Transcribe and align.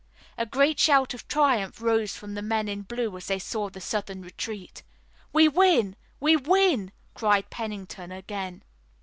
A 0.35 0.47
great 0.47 0.79
shout 0.79 1.13
of 1.13 1.27
triumph 1.27 1.79
rose 1.79 2.15
from 2.17 2.33
the 2.33 2.41
men 2.41 2.67
in 2.67 2.81
blue 2.81 3.15
as 3.17 3.27
they 3.27 3.37
saw 3.37 3.69
the 3.69 3.79
Southern 3.79 4.23
retreat. 4.23 4.81
"We 5.31 5.47
win! 5.47 5.95
We 6.19 6.35
win!" 6.35 6.91
cried 7.13 7.51
Pennington 7.51 8.11
again. 8.11 8.63